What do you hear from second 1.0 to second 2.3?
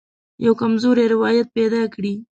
روایت پیدا کړي.